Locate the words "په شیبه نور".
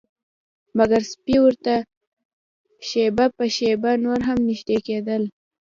3.37-4.19